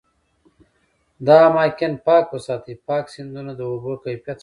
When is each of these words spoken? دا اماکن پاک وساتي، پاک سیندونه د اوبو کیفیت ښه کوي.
دا 1.25 1.35
اماکن 1.49 1.93
پاک 2.05 2.25
وساتي، 2.35 2.73
پاک 2.87 3.05
سیندونه 3.13 3.51
د 3.55 3.61
اوبو 3.71 3.91
کیفیت 4.03 4.27
ښه 4.37 4.37
کوي. 4.37 4.39